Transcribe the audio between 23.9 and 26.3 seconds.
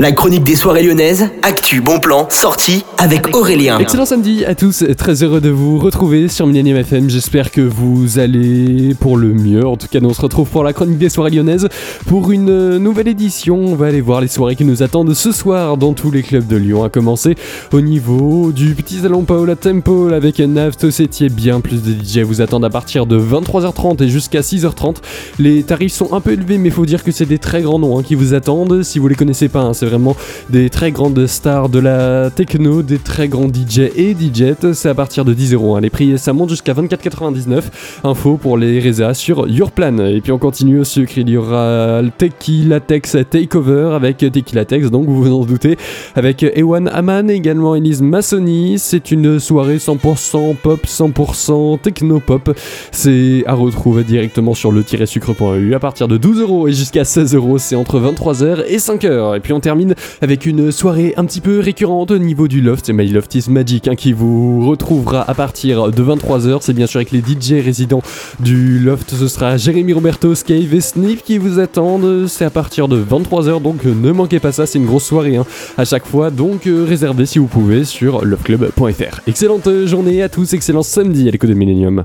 et jusqu'à 6h30. Les tarifs sont un